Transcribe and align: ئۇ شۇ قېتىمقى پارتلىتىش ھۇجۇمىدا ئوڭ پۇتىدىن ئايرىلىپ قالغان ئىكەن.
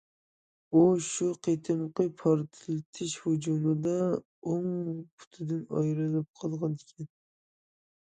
ئۇ 0.71 0.79
شۇ 1.07 1.27
قېتىمقى 1.47 2.07
پارتلىتىش 2.23 3.15
ھۇجۇمىدا 3.27 3.95
ئوڭ 4.09 4.67
پۇتىدىن 4.89 5.65
ئايرىلىپ 5.71 6.45
قالغان 6.45 6.79
ئىكەن. 6.85 7.15